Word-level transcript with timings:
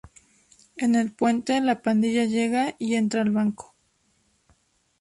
En 0.77 0.95
el 0.95 1.11
puente, 1.13 1.61
la 1.61 1.83
pandilla 1.83 2.25
llega 2.25 2.73
y 2.79 2.95
entra 2.95 3.21
al 3.21 3.29
banco. 3.29 3.75